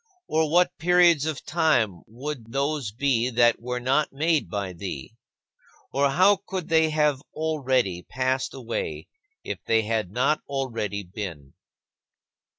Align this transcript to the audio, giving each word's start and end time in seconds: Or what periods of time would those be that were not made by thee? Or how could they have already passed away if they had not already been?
Or 0.27 0.49
what 0.49 0.79
periods 0.79 1.27
of 1.27 1.45
time 1.45 2.01
would 2.07 2.51
those 2.53 2.91
be 2.91 3.29
that 3.29 3.61
were 3.61 3.79
not 3.79 4.11
made 4.11 4.49
by 4.49 4.73
thee? 4.73 5.13
Or 5.93 6.09
how 6.09 6.37
could 6.47 6.69
they 6.69 6.89
have 6.89 7.21
already 7.35 8.01
passed 8.01 8.55
away 8.55 9.09
if 9.43 9.59
they 9.67 9.83
had 9.83 10.09
not 10.09 10.41
already 10.49 11.03
been? 11.03 11.53